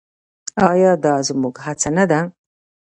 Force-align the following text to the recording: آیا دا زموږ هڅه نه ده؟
آیا 0.69 0.91
دا 1.03 1.13
زموږ 1.27 1.55
هڅه 1.65 1.89
نه 1.97 2.05
ده؟ 2.11 2.19